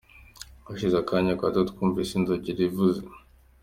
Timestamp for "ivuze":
2.69-3.01